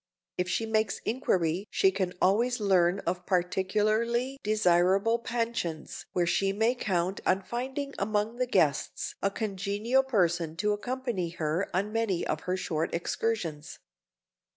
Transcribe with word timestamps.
If 0.35 0.49
she 0.49 0.65
makes 0.65 0.97
inquiry 1.05 1.67
she 1.69 1.91
can 1.91 2.15
always 2.19 2.59
learn 2.59 3.01
of 3.01 3.27
particularly 3.27 4.39
desirable 4.41 5.19
pensions 5.19 6.07
where 6.13 6.25
she 6.25 6.51
may 6.51 6.73
count 6.73 7.21
on 7.23 7.43
finding 7.43 7.93
among 7.99 8.37
the 8.37 8.47
guests 8.47 9.13
a 9.21 9.29
congenial 9.29 10.01
person 10.01 10.55
to 10.57 10.73
accompany 10.73 11.29
her 11.29 11.69
on 11.71 11.93
many 11.93 12.25
of 12.25 12.39
her 12.49 12.57
short 12.57 12.95
excursions. 12.95 13.77